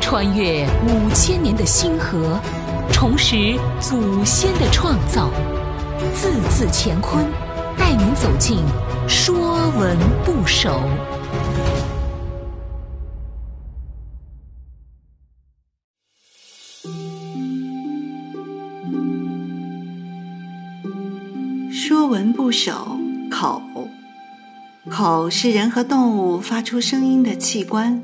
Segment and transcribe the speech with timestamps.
[0.00, 2.40] 穿越五千年的星河，
[2.90, 5.30] 重拾祖先的创造，
[6.14, 7.26] 字字乾坤，
[7.76, 8.58] 带您走进
[9.08, 10.80] 《说文不首》。
[21.72, 22.98] 《说文不首》
[23.30, 23.60] 口，
[24.88, 28.02] 口是人和动物发出声音的器官。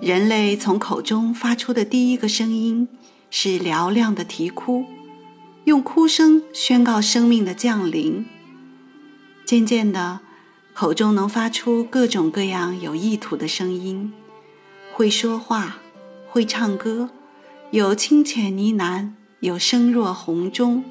[0.00, 2.86] 人类从口中发出的第一个声音
[3.30, 4.84] 是嘹亮的啼哭，
[5.64, 8.24] 用哭声宣告生命的降临。
[9.44, 10.20] 渐渐的，
[10.72, 14.12] 口中能发出各种各样有意图的声音，
[14.92, 15.78] 会说话，
[16.28, 17.10] 会唱歌，
[17.72, 20.84] 有清浅呢喃，有声若洪钟。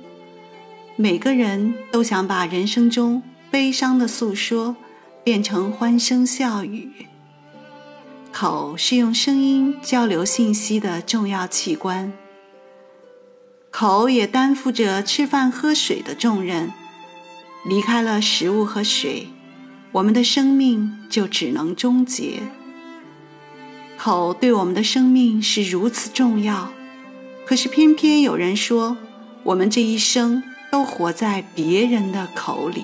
[0.97, 4.75] 每个人都想把人生中悲伤的诉说
[5.23, 6.91] 变成欢声笑语。
[8.39, 12.13] 口是用声音交流信息的重要器官，
[13.71, 16.71] 口也担负着吃饭喝水的重任。
[17.65, 19.29] 离开了食物和水，
[19.91, 22.43] 我们的生命就只能终结。
[23.97, 26.71] 口对我们的生命是如此重要，
[27.43, 28.97] 可是偏偏有人说，
[29.45, 32.83] 我们这一生都活在别人的口里。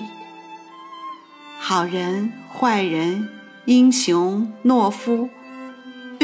[1.60, 3.28] 好人、坏人、
[3.66, 5.28] 英雄、懦夫。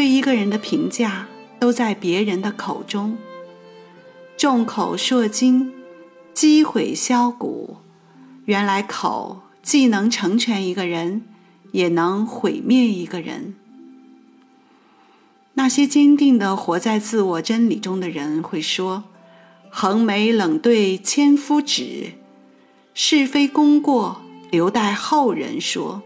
[0.00, 3.18] 对一个人的评价都在别人的口中。
[4.34, 5.74] 众口铄金，
[6.32, 7.76] 积毁销骨。
[8.46, 11.26] 原来口既能成全一个人，
[11.72, 13.54] 也能毁灭一个人。
[15.52, 19.04] 那些坚定的活在自我真理中的人会说
[19.68, 22.14] ：“横眉冷对千夫指，
[22.94, 26.00] 是非功过留待后人说。”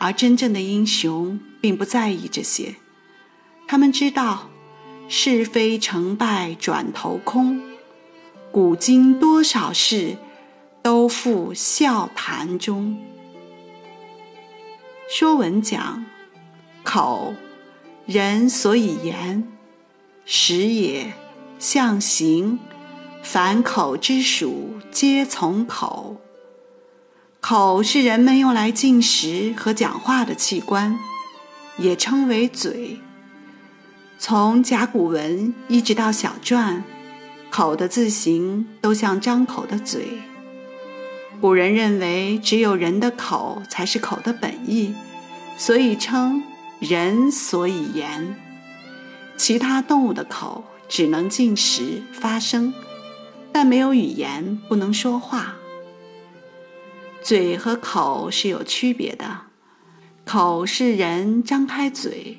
[0.00, 1.38] 而真正的英雄。
[1.60, 2.76] 并不在意这些，
[3.68, 4.48] 他们知道
[5.10, 7.60] 是非成败转头空，
[8.50, 10.16] 古今多少事，
[10.82, 12.98] 都付笑谈中。
[15.10, 16.06] 说文讲
[16.82, 17.34] 口，
[18.06, 19.46] 人所以言，
[20.24, 21.12] 食也，
[21.58, 22.58] 象形，
[23.22, 26.16] 凡口之属，皆从口。
[27.52, 30.96] 口是人们用来进食和讲话的器官。
[31.78, 33.00] 也称为嘴。
[34.20, 36.82] 从甲骨文一直到小篆，
[37.50, 40.20] 口的字形都像张口的嘴。
[41.40, 44.94] 古人认为只有人的口才是口的本意，
[45.56, 46.44] 所以称
[46.78, 48.36] 人所以言。
[49.36, 52.72] 其他动物的口只能进食发声，
[53.50, 55.56] 但没有语言，不能说话。
[57.22, 59.42] 嘴和口是有区别的。
[60.24, 62.38] 口是人张开嘴，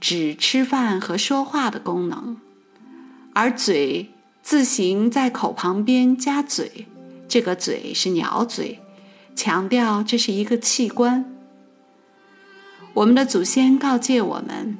[0.00, 2.36] 指吃饭和说话的功能，
[3.34, 4.10] 而嘴
[4.42, 6.86] 字形在口旁边加嘴，
[7.26, 8.80] 这个嘴是鸟嘴，
[9.34, 11.32] 强调这是一个器官。
[12.94, 14.78] 我们的祖先告诫我们，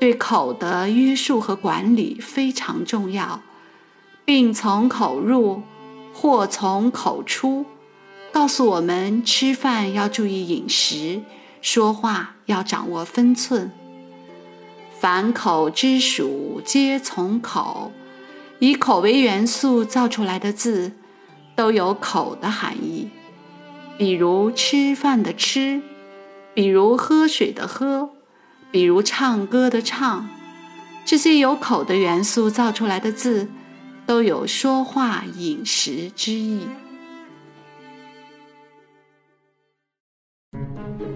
[0.00, 3.42] 对口的约束和管理非常重要，
[4.24, 5.62] 病从口入，
[6.14, 7.66] 祸从口出，
[8.32, 11.22] 告诉我们吃饭要注意饮食。
[11.62, 13.72] 说话要掌握分寸。
[15.00, 17.90] 凡口之属，皆从口。
[18.60, 20.92] 以口为元素造出来的字，
[21.56, 23.10] 都有口的含义。
[23.98, 25.82] 比如吃饭的吃，
[26.54, 28.10] 比如喝水的喝，
[28.70, 30.28] 比如唱歌的唱。
[31.04, 33.48] 这些有口的元素造出来的字，
[34.06, 36.60] 都有说话、饮食之意。